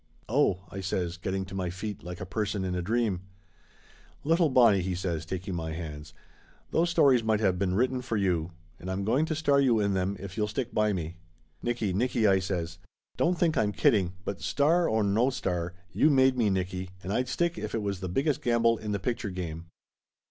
[0.27, 3.21] "Oh!" I says, getting to my feet like a person in a dream.
[4.23, 6.11] "Little Bonnie," he says, taking my hands,
[6.71, 8.49] "those stories might have been written for you.
[8.79, 11.17] And I'm going to star you in them if you'll stick by me!"
[11.61, 12.79] "Nicky, Nicky!" I says.
[13.15, 17.27] "Don't think I'm kidding, but star or no star, you made me, Nicky, and I'd
[17.27, 19.67] stick if it was the biggest gamble in the picture game!"